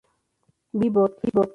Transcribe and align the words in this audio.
B, 0.79 0.89
Bot. 0.89 1.15